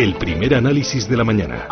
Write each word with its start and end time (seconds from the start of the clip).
El 0.00 0.14
primer 0.14 0.54
análisis 0.54 1.06
de 1.10 1.14
la 1.14 1.24
mañana. 1.24 1.68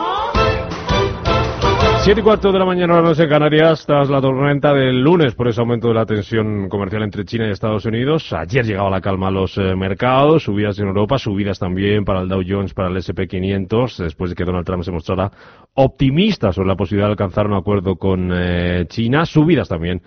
7 2.00 2.20
y 2.20 2.22
cuarto 2.22 2.52
de 2.52 2.58
la 2.58 2.66
mañana, 2.66 3.00
no 3.00 3.10
en 3.10 3.26
Canarias, 3.26 3.86
tras 3.86 4.10
la 4.10 4.20
tormenta 4.20 4.74
del 4.74 5.00
lunes 5.00 5.34
por 5.34 5.48
ese 5.48 5.62
aumento 5.62 5.88
de 5.88 5.94
la 5.94 6.04
tensión 6.04 6.68
comercial 6.68 7.04
entre 7.04 7.24
China 7.24 7.46
y 7.48 7.52
Estados 7.52 7.86
Unidos. 7.86 8.30
Ayer 8.34 8.66
llegaba 8.66 8.90
la 8.90 9.00
calma 9.00 9.28
a 9.28 9.30
los 9.30 9.56
eh, 9.56 9.74
mercados, 9.74 10.42
subidas 10.42 10.78
en 10.78 10.88
Europa, 10.88 11.16
subidas 11.16 11.58
también 11.58 12.04
para 12.04 12.20
el 12.20 12.28
Dow 12.28 12.42
Jones, 12.46 12.74
para 12.74 12.90
el 12.90 12.96
SP500, 12.98 13.96
después 13.96 14.28
de 14.28 14.36
que 14.36 14.44
Donald 14.44 14.66
Trump 14.66 14.82
se 14.82 14.92
mostrara 14.92 15.32
optimista 15.72 16.52
sobre 16.52 16.68
la 16.68 16.76
posibilidad 16.76 17.06
de 17.06 17.12
alcanzar 17.12 17.46
un 17.46 17.54
acuerdo 17.54 17.96
con 17.96 18.30
eh, 18.30 18.84
China, 18.88 19.24
subidas 19.24 19.70
también 19.70 20.02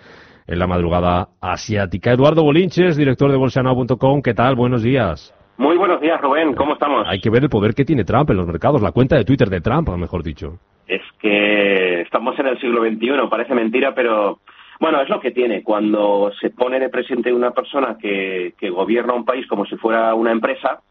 en 0.46 0.60
la 0.60 0.68
madrugada 0.68 1.30
asiática. 1.42 2.12
Eduardo 2.12 2.44
Bolinches, 2.44 2.98
director 2.98 3.32
de 3.32 3.38
bolsanao.com, 3.38 4.22
¿qué 4.22 4.36
tal? 4.36 4.56
Buenos 4.56 4.84
días. 4.84 5.34
Muy 5.62 5.78
buenos 5.78 6.02
días, 6.02 6.20
Rubén. 6.20 6.56
¿Cómo 6.56 6.74
estamos? 6.74 7.06
Hay 7.08 7.20
que 7.20 7.30
ver 7.30 7.44
el 7.44 7.50
poder 7.50 7.76
que 7.76 7.86
tiene 7.86 8.04
Trump 8.04 8.32
en 8.32 8.38
los 8.38 8.48
mercados, 8.48 8.82
la 8.82 8.92
cuenta 8.92 9.16
de 9.16 9.26
Twitter 9.26 9.48
de 9.48 9.62
Trump, 9.62 9.90
mejor 9.90 10.24
dicho. 10.24 10.58
Es 10.88 11.04
que 11.20 12.02
estamos 12.02 12.38
en 12.40 12.48
el 12.48 12.60
siglo 12.60 12.82
XXI, 12.82 13.30
parece 13.30 13.54
mentira, 13.54 13.94
pero 13.94 14.40
bueno, 14.80 15.00
es 15.04 15.08
lo 15.08 15.20
que 15.20 15.30
tiene. 15.30 15.62
Cuando 15.62 16.32
se 16.42 16.50
pone 16.50 16.80
de 16.80 16.90
presidente 16.90 17.32
una 17.32 17.52
persona 17.52 17.96
que, 18.02 18.56
que 18.58 18.72
gobierna 18.72 19.14
un 19.14 19.24
país 19.24 19.46
como 19.46 19.68
si 19.68 19.76
fuera 19.76 20.16
una 20.16 20.32
empresa, 20.32 20.82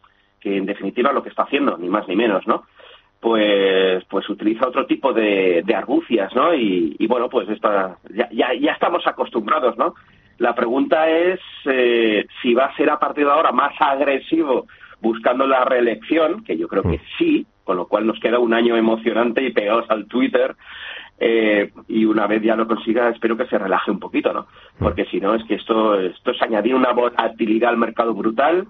que 0.41 0.58
en 0.58 0.66
definitiva 0.66 1.12
lo 1.12 1.24
que 1.24 1.30
está 1.30 1.42
haciendo, 1.42 1.76
ni 1.76 1.88
más 1.88 2.06
ni 2.06 2.14
menos, 2.14 2.46
¿no? 2.46 2.62
Pues, 3.18 4.04
pues 4.04 4.30
utiliza 4.30 4.68
otro 4.68 4.86
tipo 4.86 5.12
de, 5.12 5.64
de 5.66 5.74
argucias, 5.74 6.32
¿no? 6.36 6.54
Y, 6.54 6.94
y 6.96 7.08
bueno, 7.08 7.28
pues 7.28 7.48
está, 7.48 7.96
ya, 8.14 8.28
ya, 8.30 8.54
ya 8.54 8.70
estamos 8.70 9.04
acostumbrados, 9.04 9.76
¿no? 9.76 9.96
La 10.41 10.55
pregunta 10.55 11.06
es 11.06 11.38
eh, 11.66 12.27
si 12.41 12.55
va 12.55 12.64
a 12.64 12.74
ser 12.74 12.88
a 12.88 12.98
partir 12.98 13.27
de 13.27 13.30
ahora 13.30 13.52
más 13.52 13.74
agresivo 13.78 14.66
buscando 15.02 15.47
la 15.47 15.66
reelección, 15.66 16.42
que 16.44 16.56
yo 16.56 16.66
creo 16.66 16.82
que 16.82 16.98
sí, 17.19 17.47
con 17.62 17.77
lo 17.77 17.86
cual 17.86 18.06
nos 18.06 18.19
queda 18.20 18.38
un 18.38 18.55
año 18.55 18.74
emocionante 18.74 19.42
y 19.42 19.52
pegados 19.52 19.84
al 19.91 20.06
Twitter. 20.06 20.56
Eh, 21.19 21.70
y 21.88 22.06
una 22.06 22.27
vez 22.27 22.42
ya 22.42 22.56
lo 22.56 22.66
consiga, 22.66 23.10
espero 23.10 23.36
que 23.36 23.48
se 23.48 23.58
relaje 23.58 23.91
un 23.91 24.00
poquito, 24.00 24.32
¿no? 24.32 24.47
Porque 24.78 25.05
si 25.05 25.20
no, 25.20 25.34
es 25.34 25.44
que 25.44 25.56
esto, 25.56 26.00
esto 26.00 26.30
es 26.30 26.41
añadir 26.41 26.75
una 26.75 26.92
volatilidad 26.92 27.69
al 27.69 27.77
mercado 27.77 28.14
brutal 28.14 28.66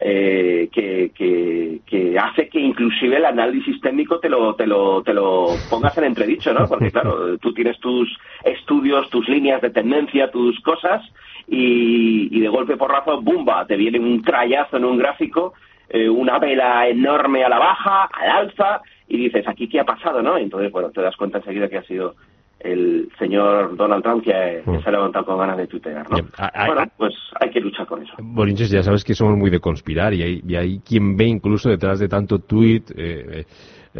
eh, 0.00 0.68
que, 0.72 1.10
que, 1.14 1.80
que, 1.84 2.18
hace 2.18 2.48
que 2.48 2.60
inclusive 2.60 3.16
el 3.16 3.24
análisis 3.24 3.80
técnico 3.80 4.20
te 4.20 4.28
lo, 4.28 4.54
te 4.54 4.66
lo, 4.66 5.02
te 5.02 5.12
lo 5.12 5.48
pongas 5.68 5.96
en 5.98 6.04
entredicho, 6.04 6.52
¿no? 6.52 6.66
Porque 6.68 6.90
claro, 6.90 7.36
tú 7.40 7.52
tienes 7.52 7.78
tus 7.80 8.08
estudios, 8.44 9.10
tus 9.10 9.28
líneas 9.28 9.60
de 9.60 9.70
tendencia, 9.70 10.30
tus 10.30 10.60
cosas, 10.60 11.02
y, 11.48 12.28
y 12.30 12.40
de 12.40 12.48
golpe 12.48 12.76
por 12.76 12.92
razón, 12.92 13.24
¡bumba! 13.24 13.66
Te 13.66 13.76
viene 13.76 13.98
un 13.98 14.22
trayazo 14.22 14.76
en 14.76 14.84
un 14.84 14.98
gráfico, 14.98 15.54
eh, 15.88 16.08
una 16.08 16.38
vela 16.38 16.86
enorme 16.86 17.42
a 17.44 17.48
la 17.48 17.58
baja, 17.58 18.04
al 18.04 18.30
alza, 18.30 18.80
y 19.08 19.16
dices, 19.16 19.48
¿aquí 19.48 19.68
qué 19.68 19.80
ha 19.80 19.84
pasado, 19.84 20.22
no? 20.22 20.36
Entonces, 20.36 20.70
bueno, 20.70 20.90
te 20.90 21.00
das 21.00 21.16
cuenta 21.16 21.38
enseguida 21.38 21.68
que 21.68 21.78
ha 21.78 21.84
sido 21.84 22.14
el 22.60 23.08
señor 23.18 23.76
Donald 23.76 24.02
Trump 24.02 24.24
que, 24.24 24.62
que, 24.64 24.82
se 24.82 24.88
ha 24.88 24.92
levantado 24.92 25.24
con 25.24 25.38
ganas 25.38 25.56
de 25.56 25.66
tuitear, 25.66 26.10
¿no? 26.10 26.18
bueno, 26.66 26.90
pues 26.96 27.14
hay 27.40 27.50
que 27.50 27.60
luchar 27.60 27.86
con 27.86 28.02
eso. 28.02 28.14
Bolinches, 28.18 28.70
ya 28.70 28.82
sabes 28.82 29.04
que 29.04 29.14
somos 29.14 29.36
muy 29.36 29.50
de 29.50 29.60
conspirar 29.60 30.12
y 30.14 30.22
hay, 30.22 30.42
y 30.46 30.56
hay 30.56 30.78
quien 30.80 31.16
ve 31.16 31.26
incluso 31.26 31.68
detrás 31.68 31.98
de 32.00 32.08
tanto 32.08 32.40
tuit 32.40 32.90
eh, 32.96 33.44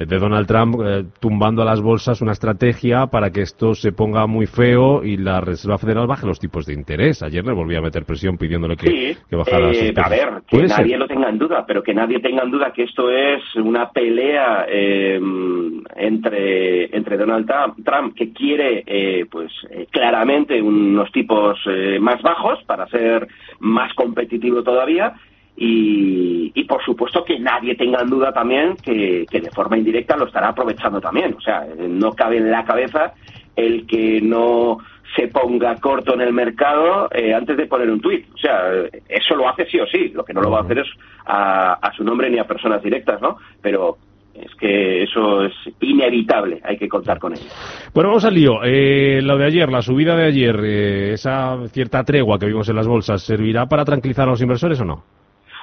de 0.06 0.19
Donald 0.19 0.47
Trump 0.47 0.76
eh, 0.84 1.04
tumbando 1.19 1.62
a 1.62 1.64
las 1.64 1.81
bolsas 1.81 2.20
una 2.20 2.32
estrategia 2.32 3.06
para 3.06 3.31
que 3.31 3.42
esto 3.42 3.75
se 3.75 3.92
ponga 3.92 4.26
muy 4.26 4.47
feo 4.47 5.03
y 5.03 5.16
la 5.16 5.41
Reserva 5.41 5.78
Federal 5.78 6.06
baje 6.06 6.26
los 6.26 6.38
tipos 6.38 6.66
de 6.66 6.75
interés. 6.75 7.22
Ayer 7.22 7.44
le 7.44 7.53
volví 7.53 7.75
a 7.75 7.81
meter 7.81 8.04
presión 8.04 8.38
pidiéndole 8.38 8.76
que, 8.76 8.87
sí, 8.87 9.19
que 9.28 9.37
bajara. 9.37 9.72
Eh, 9.72 9.92
a 9.97 10.08
ver, 10.08 10.28
que 10.47 10.62
nadie 10.62 10.91
ser? 10.91 10.98
lo 10.98 11.08
tenga 11.08 11.28
en 11.28 11.38
duda, 11.38 11.64
pero 11.66 11.82
que 11.82 11.94
nadie 11.94 12.20
tenga 12.20 12.44
en 12.44 12.50
duda 12.50 12.72
que 12.72 12.84
esto 12.84 13.10
es 13.10 13.42
una 13.56 13.91
pelea 13.91 14.66
eh, 14.69 15.20
entre, 15.97 16.97
entre 16.97 17.16
Donald 17.16 17.50
Trump, 17.84 18.14
que 18.14 18.32
quiere, 18.32 18.84
eh, 18.87 19.26
pues 19.28 19.50
claramente 19.91 20.62
unos 20.62 21.10
tipos 21.10 21.58
más 22.00 22.22
bajos 22.22 22.62
para 22.64 22.87
ser 22.88 23.26
más 23.58 23.92
competitivo 23.94 24.62
todavía 24.62 25.14
y, 25.60 26.52
y, 26.54 26.64
por 26.64 26.82
supuesto 26.84 27.24
que 27.24 27.38
nadie 27.38 27.74
tenga 27.74 28.00
en 28.00 28.10
duda 28.10 28.32
también 28.32 28.76
que, 28.76 29.26
que, 29.28 29.41
de 29.41 29.50
forma 29.50 29.76
indirecta 29.76 30.16
lo 30.16 30.26
estará 30.26 30.50
aprovechando 30.50 31.00
también. 31.00 31.34
O 31.34 31.41
sea, 31.41 31.66
no 31.76 32.12
cabe 32.12 32.36
en 32.36 32.50
la 32.50 32.64
cabeza 32.64 33.12
el 33.56 33.84
que 33.86 34.20
no 34.20 34.78
se 35.16 35.26
ponga 35.26 35.74
corto 35.76 36.14
en 36.14 36.20
el 36.20 36.32
mercado 36.32 37.08
eh, 37.10 37.34
antes 37.34 37.56
de 37.56 37.66
poner 37.66 37.91
un 37.91 38.00
tuit. 38.00 38.26
O 38.32 38.38
sea, 38.38 38.70
eso 39.08 39.34
lo 39.34 39.48
hace 39.48 39.66
sí 39.66 39.80
o 39.80 39.86
sí. 39.86 40.10
Lo 40.14 40.24
que 40.24 40.32
no 40.32 40.41
lo 40.41 40.50
va 40.50 40.60
a 40.60 40.62
hacer 40.62 40.78
es 40.78 40.88
a, 41.26 41.72
a 41.72 41.92
su 41.92 42.04
nombre 42.04 42.30
ni 42.30 42.38
a 42.38 42.46
personas 42.46 42.80
directas, 42.80 43.20
¿no? 43.20 43.38
Pero 43.60 43.96
es 44.34 44.54
que 44.54 45.02
eso 45.02 45.44
es 45.44 45.52
inevitable, 45.80 46.60
hay 46.62 46.76
que 46.76 46.88
contar 46.88 47.19
con 47.19 47.32
ello. 47.32 47.50
Bueno, 47.92 48.10
vamos 48.10 48.25
al 48.25 48.34
lío. 48.34 48.62
Eh, 48.62 49.20
lo 49.22 49.36
de 49.36 49.46
ayer, 49.46 49.69
la 49.69 49.82
subida 49.82 50.14
de 50.14 50.26
ayer, 50.26 50.56
eh, 50.62 51.12
esa 51.14 51.58
cierta 51.69 52.04
tregua 52.04 52.38
que 52.38 52.46
vimos 52.46 52.69
en 52.69 52.76
las 52.76 52.86
bolsas, 52.86 53.22
¿servirá 53.22 53.66
para 53.66 53.84
tranquilizar 53.84 54.28
a 54.28 54.30
los 54.30 54.40
inversores 54.40 54.80
o 54.80 54.84
no? 54.84 55.02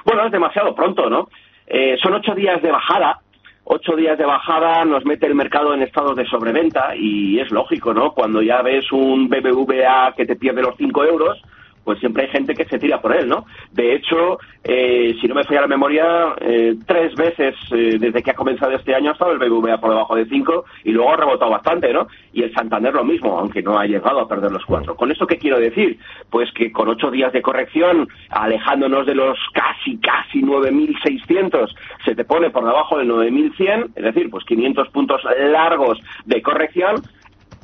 Bueno, 0.06 0.24
es 0.24 0.30
demasiado 0.30 0.72
pronto, 0.72 1.10
¿no? 1.10 1.28
Eh, 1.66 1.96
son 2.00 2.14
ocho 2.14 2.32
días 2.32 2.62
de 2.62 2.70
bajada. 2.70 3.18
Ocho 3.64 3.96
días 3.96 4.16
de 4.16 4.24
bajada 4.24 4.84
nos 4.84 5.04
mete 5.04 5.26
el 5.26 5.34
mercado 5.34 5.74
en 5.74 5.82
estados 5.82 6.14
de 6.14 6.24
sobreventa 6.26 6.94
y 6.94 7.40
es 7.40 7.50
lógico, 7.50 7.92
¿no? 7.92 8.12
Cuando 8.12 8.40
ya 8.40 8.62
ves 8.62 8.92
un 8.92 9.28
BBVA 9.28 10.14
que 10.16 10.24
te 10.24 10.36
pierde 10.36 10.62
los 10.62 10.76
cinco 10.78 11.02
euros, 11.04 11.42
pues 11.86 12.00
siempre 12.00 12.24
hay 12.24 12.30
gente 12.30 12.56
que 12.56 12.64
se 12.64 12.80
tira 12.80 13.00
por 13.00 13.14
él, 13.14 13.28
¿no? 13.28 13.46
De 13.70 13.94
hecho, 13.94 14.40
eh, 14.64 15.14
si 15.20 15.28
no 15.28 15.36
me 15.36 15.44
falla 15.44 15.60
la 15.60 15.66
memoria, 15.68 16.34
eh, 16.40 16.74
tres 16.84 17.14
veces 17.14 17.54
eh, 17.70 17.96
desde 18.00 18.24
que 18.24 18.32
ha 18.32 18.34
comenzado 18.34 18.72
este 18.72 18.92
año 18.92 19.10
ha 19.10 19.12
estado 19.12 19.30
el 19.30 19.38
BBVA 19.38 19.78
por 19.78 19.90
debajo 19.90 20.16
de 20.16 20.26
5 20.26 20.64
y 20.82 20.90
luego 20.90 21.12
ha 21.12 21.16
rebotado 21.16 21.52
bastante, 21.52 21.92
¿no? 21.92 22.08
Y 22.32 22.42
el 22.42 22.52
Santander 22.52 22.92
lo 22.92 23.04
mismo, 23.04 23.38
aunque 23.38 23.62
no 23.62 23.78
ha 23.78 23.86
llegado 23.86 24.18
a 24.18 24.26
perder 24.26 24.50
los 24.50 24.64
cuatro. 24.64 24.96
¿Con 24.96 25.12
eso 25.12 25.28
qué 25.28 25.38
quiero 25.38 25.60
decir? 25.60 26.00
Pues 26.28 26.50
que 26.54 26.72
con 26.72 26.88
ocho 26.88 27.08
días 27.12 27.32
de 27.32 27.40
corrección, 27.40 28.08
alejándonos 28.30 29.06
de 29.06 29.14
los 29.14 29.38
casi, 29.52 29.96
casi 29.98 30.42
9.600, 30.42 31.72
se 32.04 32.16
te 32.16 32.24
pone 32.24 32.50
por 32.50 32.64
debajo 32.64 32.98
del 32.98 33.08
9.100, 33.10 33.92
es 33.94 34.02
decir, 34.02 34.28
pues 34.28 34.44
500 34.44 34.88
puntos 34.88 35.22
largos 35.52 36.00
de 36.24 36.42
corrección, 36.42 36.96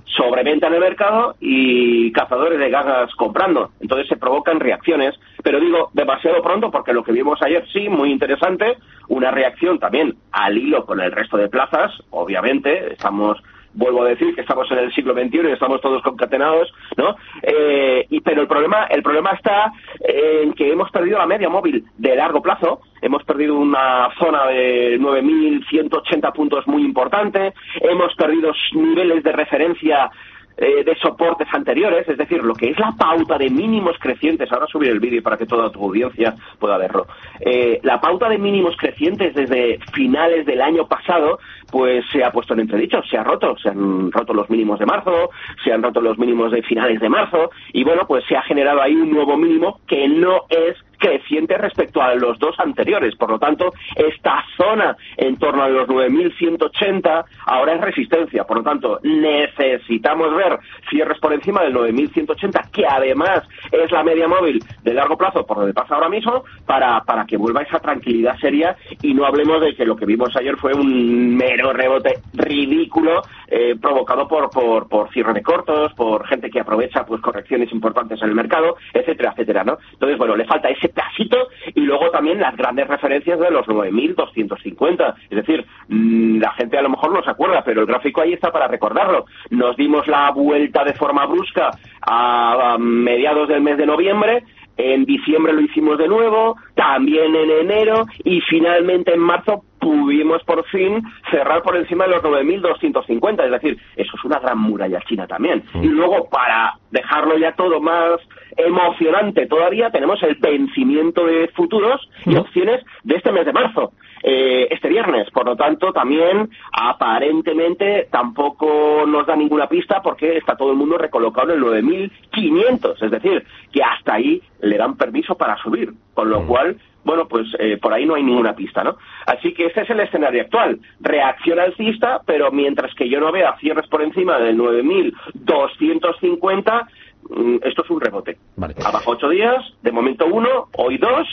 sobreventa 0.05 0.67
en 0.67 0.75
el 0.75 0.81
mercado 0.81 1.37
y 1.41 2.13
cazadores 2.13 2.59
de 2.59 2.71
ganas 2.71 3.15
comprando. 3.15 3.71
Entonces 3.81 4.09
se 4.09 4.17
provocan 4.17 4.61
reacciones, 4.61 5.15
pero 5.43 5.61
digo 5.61 5.91
demasiado 5.93 6.43
pronto 6.43 6.71
porque 6.71 6.93
lo 6.93 7.03
que 7.03 7.13
vimos 7.13 7.41
ayer 7.43 7.65
sí, 7.73 7.89
muy 7.89 8.11
interesante, 8.11 8.79
una 9.09 9.31
reacción 9.31 9.79
también 9.79 10.15
al 10.33 10.59
hilo 10.59 10.85
con 10.85 11.01
el 11.01 11.13
resto 11.13 11.37
de 11.37 11.49
plazas, 11.49 11.93
obviamente, 12.11 12.93
estamos 12.93 13.43
vuelvo 13.75 14.03
a 14.03 14.09
decir 14.09 14.35
que 14.35 14.43
estamos 14.43 14.71
en 14.71 14.79
el 14.79 14.95
siglo 14.95 15.15
XXI 15.15 15.49
y 15.49 15.53
estamos 15.53 15.81
todos 15.81 16.03
concatenados, 16.03 16.73
¿no? 16.97 17.17
Eh, 17.43 18.07
y, 18.11 18.21
pero 18.21 18.43
el 18.43 18.49
problema, 18.49 18.85
el 18.87 19.03
problema 19.03 19.31
está 19.33 19.73
en 20.01 20.53
que 20.53 20.71
hemos 20.71 20.91
perdido 20.91 21.19
la 21.19 21.27
media 21.27 21.49
móvil 21.49 21.85
de 21.97 22.17
largo 22.17 22.43
plazo, 22.43 22.81
hemos 23.01 23.25
perdido 23.25 23.57
una 23.57 24.09
zona 24.19 24.47
de 24.47 24.99
9.180 25.01 26.33
puntos 26.33 26.67
muy 26.67 26.85
importante, 26.85 27.55
hemos 27.81 28.15
perdido 28.15 28.53
niveles 28.75 29.23
de 29.23 29.33
referencia 29.33 30.11
eh, 30.57 30.85
de 30.85 30.95
soportes 30.97 31.49
anteriores, 31.53 32.07
es 32.07 32.19
decir, 32.19 32.45
lo 32.45 32.55
que 32.55 32.71
es 32.71 32.79
la 32.79 32.93
pauta 32.93 33.39
de 33.39 33.49
mínimos 33.49 33.97
crecientes, 33.99 34.53
ahora 34.53 34.67
subir 34.67 34.91
el 34.91 35.01
vídeo 35.01 35.23
para 35.23 35.39
que 35.39 35.47
toda 35.47 35.73
tu 35.73 35.83
audiencia 35.83 36.35
pueda 36.59 36.77
verlo, 36.77 37.07
eh, 37.41 37.81
la 37.83 38.01
pauta 38.01 38.29
de 38.29 38.37
mínimos 38.37 38.77
crecientes 38.77 39.35
desde 39.35 39.79
finales 39.95 40.45
del 40.45 40.61
año 40.61 40.87
pasado, 40.87 41.39
pues 41.73 42.05
se 42.13 42.23
ha 42.23 42.31
puesto 42.31 42.53
en 42.53 42.61
entredicho, 42.61 43.03
se 43.11 43.17
ha 43.17 43.25
roto, 43.25 43.57
se 43.57 43.71
han 43.71 44.13
roto 44.13 44.35
los 44.35 44.51
mínimos 44.51 44.79
de 44.79 44.85
marzo, 44.85 45.31
se 45.65 45.73
han 45.73 45.83
roto 45.83 46.03
los 46.03 46.19
mínimos 46.19 46.53
de 46.53 46.63
finales 46.63 47.01
de 47.01 47.09
marzo, 47.09 47.51
y 47.73 47.83
bueno, 47.83 48.07
pues 48.07 48.25
se 48.29 48.37
ha 48.37 48.43
generado 48.43 48.83
ahí 48.83 48.95
un 48.95 49.11
nuevo 49.11 49.39
mínimo 49.39 49.81
que 49.87 50.07
no 50.07 50.43
es 50.51 50.77
creciente 51.03 51.59
respecto 51.59 52.01
a 52.01 52.15
los 52.15 52.39
dos 52.39 52.55
anteriores. 52.61 53.17
Por 53.17 53.31
lo 53.31 53.39
tanto, 53.39 53.73
esta 53.97 54.45
zona 54.57 54.97
en 55.17 55.37
torno 55.37 55.65
a 55.65 55.69
los 55.69 55.89
9.180 55.89 57.25
ahora 57.47 57.75
es 57.75 57.81
resistencia. 57.81 58.45
Por 58.45 58.59
lo 58.59 58.63
tanto, 58.63 59.01
necesitamos 59.03 60.33
ver 60.37 60.61
cierres 60.89 61.19
por 61.19 61.33
encima 61.33 61.63
del 61.63 61.75
9.180, 61.75 62.71
que 62.71 62.87
además 62.87 63.43
es 63.73 63.91
la 63.91 64.05
media 64.05 64.29
móvil 64.29 64.63
de 64.85 64.95
largo 64.95 65.17
plazo 65.17 65.45
por 65.45 65.57
donde 65.57 65.75
pasa 65.75 65.97
ahora 65.97 66.09
mismo, 66.09 66.45
para, 66.67 67.01
para 67.03 67.27
que 67.27 67.37
vuelva 67.37 67.63
esa 67.63 67.81
tranquilidad 67.81 68.39
seria 68.39 68.77
y 69.03 69.13
no 69.13 69.27
hablemos 69.27 69.61
de 69.61 69.75
que 69.75 69.85
lo 69.85 69.97
que 69.97 70.07
vimos 70.07 70.37
ayer 70.37 70.57
fue 70.57 70.73
un 70.73 71.37
mero 71.37 71.62
rebote 71.71 72.21
ridículo 72.33 73.23
eh, 73.47 73.77
provocado 73.81 74.27
por, 74.27 74.49
por, 74.51 74.89
por 74.89 75.13
cierre 75.13 75.35
de 75.35 75.43
cortos, 75.43 75.93
por 75.95 76.27
gente 76.27 76.51
que 76.51 76.61
aprovecha 76.61 77.05
pues 77.05 77.21
correcciones 77.21 77.71
importantes 77.73 78.21
en 78.23 78.29
el 78.31 78.35
mercado, 78.35 78.77
etcétera, 78.95 79.33
etcétera, 79.33 79.65
¿no? 79.65 79.79
Entonces, 79.93 80.17
bueno, 80.17 80.37
le 80.37 80.47
falta 80.47 80.69
ese 80.69 80.89
pasito 80.89 81.49
y 81.75 81.81
luego 81.81 82.11
también 82.11 82.41
las 82.41 82.57
grandes 82.57 82.89
referencias 82.89 83.39
de 83.39 83.51
los 83.51 83.67
9.250. 83.67 85.15
Es 85.31 85.37
decir, 85.37 85.67
mm, 85.89 86.39
la 86.39 86.53
gente 86.53 86.79
a 86.79 86.83
lo 86.83 86.91
mejor 86.91 87.13
no 87.13 87.23
se 87.23 87.31
acuerda, 87.31 87.63
pero 87.63 87.83
el 87.83 87.87
gráfico 87.87 88.23
ahí 88.23 88.33
está 88.33 88.51
para 88.51 88.69
recordarlo. 88.69 89.27
Nos 89.51 89.77
dimos 89.77 90.09
la 90.09 90.31
vuelta 90.31 90.85
de 90.85 90.95
forma 90.95 91.27
brusca 91.27 91.71
a 92.01 92.77
mediados 92.79 93.49
del 93.49 93.61
mes 93.61 93.77
de 93.77 93.87
noviembre 93.87 94.45
en 94.77 95.05
diciembre 95.05 95.53
lo 95.53 95.61
hicimos 95.61 95.99
de 95.99 96.09
nuevo, 96.09 96.57
también 96.75 97.35
en 97.35 97.51
enero 97.51 98.07
y 98.25 98.41
finalmente 98.41 99.13
en 99.13 99.21
marzo 99.21 99.65
pudimos 99.83 100.41
por 100.45 100.65
fin 100.67 101.03
cerrar 101.29 101.61
por 101.63 101.77
encima 101.77 102.05
de 102.05 102.13
los 102.13 102.23
9.250. 102.23 103.45
Es 103.45 103.51
decir, 103.51 103.79
eso 103.97 104.13
es 104.17 104.25
una 104.25 104.39
gran 104.39 104.59
muralla 104.59 105.01
china 105.09 105.27
también. 105.27 105.65
Y 105.75 105.89
luego, 105.89 106.29
para 106.31 106.75
dejarlo 106.93 107.37
ya 107.37 107.53
todo 107.57 107.81
más 107.81 108.21
emocionante 108.57 109.47
todavía, 109.47 109.91
tenemos 109.91 110.23
el 110.23 110.37
vencimiento 110.37 111.27
de 111.27 111.49
futuros 111.49 112.09
y 112.25 112.37
opciones 112.37 112.85
de 113.03 113.17
este 113.17 113.33
mes 113.33 113.45
de 113.45 113.53
marzo. 113.53 113.93
Eh, 114.25 114.69
este 114.71 114.89
viernes. 114.89 115.29
Por 115.33 115.47
lo 115.47 115.57
tanto, 115.57 115.93
también 115.93 116.49
aparentemente 116.71 118.07
tampoco 118.09 119.05
nos 119.05 119.27
da 119.27 119.35
ninguna 119.35 119.67
pista 119.67 120.01
porque 120.01 120.37
está 120.37 120.57
todo 120.57 120.71
el 120.71 120.77
mundo 120.77 120.97
recolocado 120.97 121.53
en 121.53 121.59
el 121.59 121.65
9.500. 121.65 123.03
Es 123.03 123.11
decir, 123.11 123.45
que 123.73 123.83
hasta 123.83 124.15
ahí 124.15 124.41
le 124.61 124.77
dan 124.77 124.97
permiso 124.97 125.35
para 125.35 125.57
subir. 125.57 125.93
Con 126.15 126.31
lo 126.31 126.47
cual, 126.47 126.77
bueno, 127.05 127.29
pues 127.29 127.47
eh, 127.59 127.77
por 127.81 127.93
ahí 127.93 128.07
no 128.07 128.15
hay 128.15 128.23
ninguna 128.23 128.55
pista, 128.55 128.85
¿no? 128.85 128.97
Así 129.27 129.53
que 129.53 129.67
este 129.67 129.83
es 129.83 129.91
el 129.91 130.01
escenario 130.01 130.43
actual. 130.43 130.79
Reacción 131.01 131.59
alcista, 131.59 132.21
pero 132.25 132.51
mientras 132.51 132.95
que 132.95 133.07
yo 133.09 133.21
no 133.21 133.31
vea 133.33 133.57
cierres 133.59 133.87
por 133.89 134.03
encima 134.03 134.39
del 134.39 134.57
9.250, 134.59 136.87
mm, 137.31 137.57
esto 137.63 137.85
es 137.85 137.91
un 137.91 138.01
rebote. 138.01 138.37
Abajo 138.85 139.13
ocho 139.13 139.29
días, 139.29 139.63
de 139.83 139.93
momento 139.93 140.27
uno, 140.27 140.69
hoy 140.77 140.99
dos, 140.99 141.29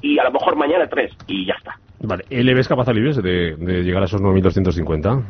y 0.00 0.18
a 0.18 0.24
lo 0.24 0.32
mejor 0.32 0.56
mañana 0.56 0.88
tres, 0.88 1.12
y 1.28 1.46
ya 1.46 1.54
está. 1.54 1.78
Vale, 2.00 2.24
¿le 2.28 2.54
ves 2.54 2.66
capaz 2.66 2.88
a 2.88 2.92
de, 2.92 3.54
de 3.56 3.84
llegar 3.84 4.02
a 4.02 4.06
esos 4.06 4.20
9.250? 4.20 5.22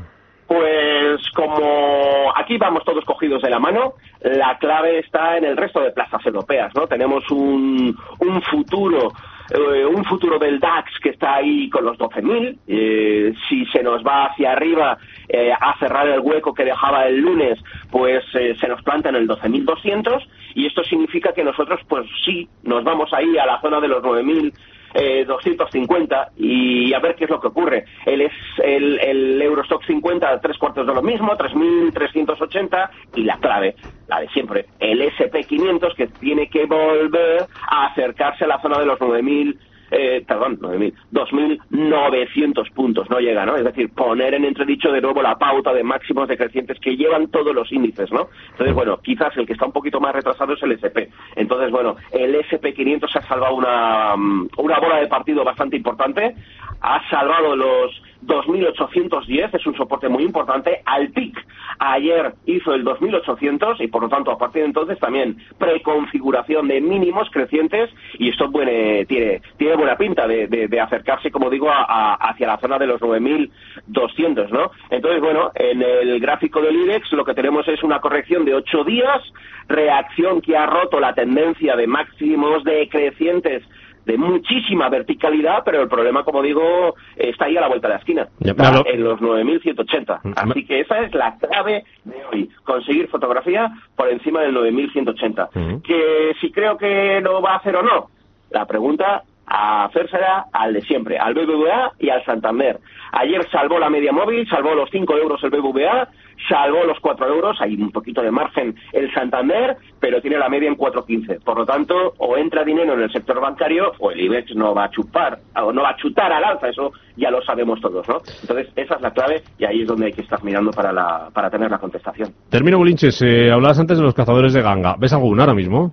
Pues 0.46 1.30
como 1.34 2.32
aquí 2.36 2.58
vamos 2.58 2.84
todos 2.84 3.04
cogidos 3.04 3.42
de 3.42 3.50
la 3.50 3.58
mano, 3.58 3.94
la 4.22 4.58
clave 4.58 4.98
está 4.98 5.36
en 5.36 5.44
el 5.44 5.56
resto 5.56 5.80
de 5.80 5.92
plazas 5.92 6.24
europeas, 6.26 6.72
¿no? 6.74 6.86
Tenemos 6.86 7.30
un, 7.30 7.96
un 8.18 8.42
futuro 8.42 9.12
eh, 9.50 9.84
un 9.84 10.04
futuro 10.04 10.38
del 10.38 10.60
DAX 10.60 10.90
que 11.00 11.10
está 11.10 11.36
ahí 11.36 11.68
con 11.70 11.84
los 11.84 11.98
12.000. 11.98 12.58
Eh, 12.66 13.34
si 13.48 13.66
se 13.66 13.82
nos 13.82 14.04
va 14.04 14.26
hacia 14.26 14.52
arriba 14.52 14.98
eh, 15.28 15.52
a 15.52 15.78
cerrar 15.78 16.08
el 16.08 16.20
hueco 16.20 16.54
que 16.54 16.64
dejaba 16.64 17.06
el 17.06 17.20
lunes, 17.20 17.58
pues 17.90 18.24
eh, 18.34 18.54
se 18.60 18.68
nos 18.68 18.82
planta 18.82 19.08
en 19.08 19.16
el 19.16 19.28
12.200 19.28 20.26
y 20.54 20.66
esto 20.66 20.84
significa 20.84 21.32
que 21.32 21.44
nosotros, 21.44 21.80
pues 21.88 22.06
sí, 22.24 22.48
nos 22.62 22.84
vamos 22.84 23.12
ahí 23.12 23.36
a 23.38 23.46
la 23.46 23.60
zona 23.60 23.80
de 23.80 23.88
los 23.88 24.02
9.000 24.02 24.52
eh, 24.94 25.24
250 25.26 26.32
y 26.36 26.92
a 26.92 26.98
ver 27.00 27.14
qué 27.14 27.24
es 27.24 27.30
lo 27.30 27.40
que 27.40 27.48
ocurre. 27.48 27.84
El, 28.04 28.30
el, 28.62 29.00
el 29.00 29.42
Eurostock 29.42 29.84
50, 29.84 30.40
tres 30.40 30.58
cuartos 30.58 30.86
de 30.86 30.94
lo 30.94 31.02
mismo, 31.02 31.32
3.380 31.36 32.90
y 33.14 33.24
la 33.24 33.38
clave, 33.38 33.76
la 34.06 34.20
de 34.20 34.28
siempre, 34.28 34.66
el 34.78 35.00
SP500 35.00 35.94
que 35.94 36.08
tiene 36.08 36.48
que 36.48 36.66
volver 36.66 37.46
a 37.68 37.86
acercarse 37.86 38.44
a 38.44 38.48
la 38.48 38.60
zona 38.60 38.78
de 38.78 38.86
los 38.86 38.98
9.000 38.98 39.58
eh, 39.92 40.24
perdón, 40.26 40.58
9.000, 40.58 40.94
2.900 41.12 42.72
puntos, 42.72 43.10
no 43.10 43.18
llega, 43.20 43.44
¿no? 43.44 43.56
Es 43.56 43.64
decir, 43.64 43.90
poner 43.92 44.32
en 44.32 44.46
entredicho 44.46 44.90
de 44.90 45.02
nuevo 45.02 45.20
la 45.20 45.36
pauta 45.36 45.74
de 45.74 45.82
máximos 45.82 46.28
decrecientes 46.28 46.78
que 46.80 46.96
llevan 46.96 47.28
todos 47.28 47.54
los 47.54 47.70
índices, 47.70 48.10
¿no? 48.10 48.28
Entonces, 48.52 48.74
bueno, 48.74 48.98
quizás 49.02 49.36
el 49.36 49.46
que 49.46 49.52
está 49.52 49.66
un 49.66 49.72
poquito 49.72 50.00
más 50.00 50.14
retrasado 50.14 50.54
es 50.54 50.62
el 50.62 50.72
SP. 50.80 51.12
Entonces, 51.36 51.70
bueno, 51.70 51.96
el 52.10 52.34
SP500 52.34 53.16
ha 53.16 53.22
salvado 53.22 53.54
una, 53.54 54.16
mm, 54.16 54.48
una 54.56 54.78
bola 54.80 54.98
de 54.98 55.08
partido 55.08 55.44
bastante 55.44 55.76
importante, 55.76 56.34
ha 56.80 57.08
salvado 57.10 57.54
los 57.54 58.02
2.810, 58.22 59.54
es 59.54 59.66
un 59.66 59.76
soporte 59.76 60.08
muy 60.08 60.24
importante, 60.24 60.80
al 60.86 61.10
PIC 61.10 61.36
ayer 61.82 62.34
hizo 62.46 62.75
el 62.75 62.84
2.800 62.84 63.81
y 63.81 63.88
por 63.88 64.02
lo 64.02 64.08
tanto 64.08 64.31
a 64.31 64.38
partir 64.38 64.62
de 64.62 64.69
entonces 64.69 64.99
también 64.99 65.37
preconfiguración 65.58 66.69
de 66.69 66.81
mínimos 66.81 67.29
crecientes 67.31 67.90
y 68.19 68.29
esto 68.31 68.50
tiene, 68.50 69.40
tiene 69.56 69.76
buena 69.76 69.96
pinta 69.96 70.26
de, 70.26 70.81
acercarse, 70.81 71.31
como 71.31 71.50
digo, 71.50 71.69
hacia 71.70 72.46
la 72.46 72.58
zona 72.58 72.79
de 72.79 72.87
los 72.87 73.00
9.200, 73.00 74.50
¿no? 74.50 74.70
Entonces, 74.90 75.20
bueno, 75.20 75.50
en 75.55 75.82
el 75.82 76.20
gráfico 76.20 76.61
del 76.61 76.76
IBEX 76.76 77.12
lo 77.12 77.25
que 77.25 77.34
tenemos 77.34 77.67
es 77.69 77.82
una 77.82 78.00
corrección 78.00 78.44
de 78.44 78.55
8 78.55 78.85
días, 78.85 79.23
reacción 79.69 80.40
que 80.40 80.56
ha 80.56 80.67
roto 80.67 81.00
la 81.00 81.14
tendencia 81.14 81.76
de 81.76 81.87
máximos 81.87 82.64
decrecientes 82.64 83.64
de 84.04 84.19
muchísima 84.19 84.88
verticalidad, 84.88 85.62
pero 85.64 85.82
el 85.82 85.88
problema, 85.88 86.25
como 86.25 86.43
digo, 86.43 86.94
está 87.16 87.44
ahí 87.46 87.56
a 87.56 87.60
la 87.60 87.69
vuelta 87.69 87.88
de 87.88 87.94
la 87.94 88.00
esquina, 88.00 88.28
en 88.40 89.04
los 89.04 89.20
9.180. 89.20 90.20
Mm, 90.22 90.32
Así 90.37 90.64
que 90.64 90.81
esa 90.81 91.00
es 91.00 91.14
la 91.14 91.37
clave 91.37 91.84
de 92.04 92.25
hoy, 92.31 92.50
conseguir 92.64 93.08
fotografía 93.08 93.70
por 93.96 94.08
encima 94.08 94.40
del 94.40 94.54
9.180. 94.56 95.49
Mm. 95.54 95.82
Que 95.82 96.32
si 96.40 96.50
creo 96.50 96.76
que 96.76 97.20
lo 97.20 97.40
va 97.40 97.52
a 97.54 97.56
hacer 97.56 97.76
o 97.76 97.82
no, 97.82 98.08
la 98.50 98.66
pregunta 98.66 99.22
a 99.46 99.84
hacérsela 99.84 100.46
al 100.52 100.74
de 100.74 100.80
siempre, 100.82 101.18
al 101.18 101.34
BBVA 101.34 101.92
y 101.98 102.10
al 102.10 102.24
Santander. 102.24 102.78
Ayer 103.12 103.46
salvó 103.50 103.78
la 103.78 103.90
media 103.90 104.12
móvil, 104.12 104.48
salvó 104.48 104.74
los 104.74 104.88
5 104.90 105.16
euros 105.16 105.42
el 105.44 105.50
BBVA, 105.50 106.08
salvó 106.48 106.84
los 106.84 106.98
4 107.00 107.26
euros, 107.28 107.60
hay 107.60 107.74
un 107.74 107.90
poquito 107.90 108.22
de 108.22 108.30
margen 108.30 108.74
el 108.92 109.12
Santander, 109.12 109.76
pero 110.00 110.20
tiene 110.20 110.38
la 110.38 110.48
media 110.48 110.68
en 110.68 110.76
4.15. 110.76 111.42
Por 111.44 111.58
lo 111.58 111.66
tanto, 111.66 112.14
o 112.18 112.36
entra 112.36 112.64
dinero 112.64 112.94
en 112.94 113.02
el 113.02 113.12
sector 113.12 113.40
bancario 113.40 113.92
o 113.98 114.10
el 114.10 114.20
IBEX 114.20 114.54
no 114.56 114.74
va 114.74 114.84
a 114.84 114.90
chupar, 114.90 115.38
o 115.56 115.72
no 115.72 115.82
va 115.82 115.90
a 115.90 115.96
chutar 115.96 116.32
al 116.32 116.44
alza, 116.44 116.68
eso 116.68 116.92
ya 117.16 117.30
lo 117.30 117.42
sabemos 117.42 117.80
todos, 117.80 118.08
¿no? 118.08 118.22
Entonces, 118.40 118.68
esa 118.76 118.94
es 118.94 119.00
la 119.00 119.10
clave 119.10 119.42
y 119.58 119.64
ahí 119.64 119.82
es 119.82 119.88
donde 119.88 120.06
hay 120.06 120.12
que 120.12 120.22
estar 120.22 120.42
mirando 120.42 120.70
para, 120.70 120.92
la, 120.92 121.28
para 121.32 121.50
tener 121.50 121.70
la 121.70 121.78
contestación. 121.78 122.30
Termino, 122.48 122.78
Bolinches, 122.78 123.20
eh, 123.22 123.50
hablabas 123.52 123.78
antes 123.78 123.98
de 123.98 124.04
los 124.04 124.14
cazadores 124.14 124.52
de 124.52 124.62
ganga. 124.62 124.96
¿Ves 124.98 125.12
alguna 125.12 125.42
ahora 125.42 125.54
mismo? 125.54 125.92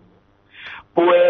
Pues 0.93 1.28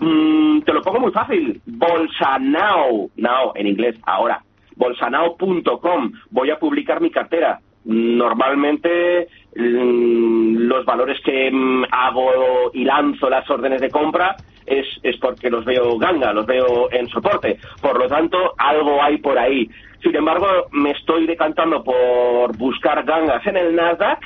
mm, 0.00 0.60
te 0.60 0.72
lo 0.72 0.82
pongo 0.82 1.00
muy 1.00 1.12
fácil. 1.12 1.60
Bolsanao, 1.66 3.10
now 3.16 3.52
en 3.54 3.66
inglés, 3.66 3.96
ahora. 4.04 4.42
Bolsanao.com. 4.76 6.12
Voy 6.30 6.50
a 6.50 6.58
publicar 6.58 7.00
mi 7.00 7.10
cartera. 7.10 7.60
Normalmente 7.84 9.28
mm, 9.56 10.56
los 10.56 10.84
valores 10.84 11.20
que 11.24 11.50
mm, 11.50 11.84
hago 11.90 12.70
y 12.72 12.84
lanzo 12.84 13.30
las 13.30 13.48
órdenes 13.50 13.80
de 13.80 13.90
compra 13.90 14.36
es, 14.66 14.86
es 15.02 15.16
porque 15.18 15.50
los 15.50 15.64
veo 15.64 15.98
ganga, 15.98 16.32
los 16.32 16.46
veo 16.46 16.90
en 16.92 17.08
soporte. 17.08 17.58
Por 17.80 17.98
lo 17.98 18.06
tanto, 18.06 18.54
algo 18.58 19.02
hay 19.02 19.18
por 19.18 19.38
ahí. 19.38 19.68
Sin 20.02 20.14
embargo, 20.14 20.46
me 20.70 20.92
estoy 20.92 21.26
decantando 21.26 21.82
por 21.82 22.56
buscar 22.56 23.02
gangas 23.04 23.44
en 23.46 23.56
el 23.56 23.74
Nasdaq 23.74 24.20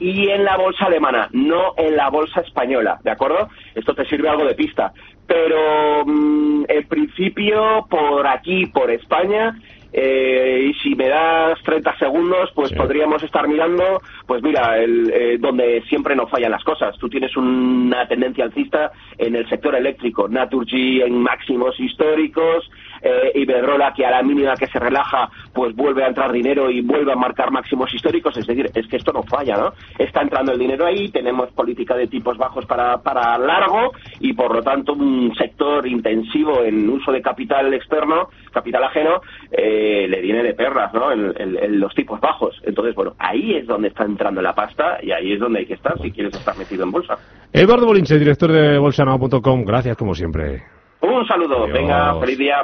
y 0.00 0.28
en 0.28 0.44
la 0.44 0.56
bolsa 0.56 0.86
alemana, 0.86 1.28
no 1.32 1.74
en 1.76 1.96
la 1.96 2.10
bolsa 2.10 2.40
española, 2.40 2.98
¿de 3.04 3.12
acuerdo? 3.12 3.48
Esto 3.74 3.94
te 3.94 4.04
sirve 4.06 4.28
algo 4.28 4.44
de 4.44 4.54
pista. 4.54 4.92
Pero 5.26 6.04
mm, 6.04 6.64
en 6.68 6.88
principio, 6.88 7.86
por 7.88 8.26
aquí, 8.26 8.66
por 8.66 8.90
España, 8.90 9.54
eh, 9.92 10.70
y 10.70 10.74
si 10.80 10.94
me 10.94 11.08
das 11.08 11.60
30 11.62 11.98
segundos, 11.98 12.50
pues 12.54 12.72
podríamos 12.72 13.22
estar 13.22 13.46
mirando, 13.46 14.00
pues 14.26 14.42
mira, 14.42 14.78
el, 14.78 15.10
eh, 15.12 15.36
donde 15.38 15.82
siempre 15.88 16.16
no 16.16 16.26
fallan 16.26 16.50
las 16.50 16.64
cosas. 16.64 16.96
Tú 16.98 17.08
tienes 17.08 17.36
una 17.36 18.06
tendencia 18.08 18.44
alcista 18.44 18.92
en 19.18 19.36
el 19.36 19.48
sector 19.48 19.74
eléctrico, 19.74 20.28
Naturgy 20.28 21.02
en 21.02 21.20
máximos 21.20 21.78
históricos, 21.78 22.70
eh, 23.02 23.32
Iberdrola 23.34 23.92
que 23.92 24.06
a 24.06 24.10
la 24.10 24.22
mínima 24.22 24.54
que 24.54 24.66
se 24.68 24.78
relaja, 24.78 25.28
pues 25.52 25.74
vuelve 25.74 26.04
a 26.04 26.08
entrar 26.08 26.32
dinero 26.32 26.70
y 26.70 26.80
vuelve 26.80 27.12
a 27.12 27.16
marcar 27.16 27.50
máximos 27.50 27.92
históricos. 27.92 28.36
Es 28.36 28.46
decir, 28.46 28.70
es 28.74 28.86
que 28.86 28.96
esto 28.96 29.12
no 29.12 29.24
falla, 29.24 29.56
¿no? 29.56 29.72
Está 29.98 30.22
entrando 30.22 30.52
el 30.52 30.58
dinero 30.58 30.86
ahí, 30.86 31.10
tenemos 31.10 31.50
política 31.50 31.96
de 31.96 32.06
tipos 32.06 32.38
bajos 32.38 32.64
para, 32.64 33.02
para 33.02 33.36
largo 33.38 33.92
y 34.20 34.32
por 34.32 34.54
lo 34.54 34.62
tanto 34.62 34.92
un 34.94 35.34
sector 35.34 35.86
intensivo 35.86 36.62
en 36.62 36.88
uso 36.88 37.12
de 37.12 37.20
capital 37.20 37.74
externo, 37.74 38.28
capital 38.52 38.84
ajeno, 38.84 39.20
eh, 39.50 39.81
le 40.08 40.20
viene 40.20 40.42
de 40.42 40.54
perras, 40.54 40.92
¿no? 40.92 41.12
En, 41.12 41.80
los 41.80 41.94
tipos 41.94 42.20
bajos. 42.20 42.60
Entonces, 42.64 42.94
bueno, 42.94 43.14
ahí 43.18 43.56
es 43.56 43.66
donde 43.66 43.88
está 43.88 44.04
entrando 44.04 44.40
la 44.40 44.54
pasta 44.54 44.98
y 45.02 45.10
ahí 45.10 45.32
es 45.32 45.40
donde 45.40 45.60
hay 45.60 45.66
que 45.66 45.74
estar 45.74 46.00
si 46.00 46.10
quieres 46.10 46.34
estar 46.34 46.56
metido 46.56 46.84
en 46.84 46.90
bolsa. 46.90 47.16
Eduardo 47.52 47.86
Bolinche, 47.86 48.18
director 48.18 48.50
de 48.50 48.78
bolsanao.com, 48.78 49.64
gracias 49.64 49.96
como 49.96 50.14
siempre. 50.14 50.62
Un 51.00 51.26
saludo, 51.26 51.66
venga, 51.66 52.18
feliz 52.20 52.38
día. 52.38 52.62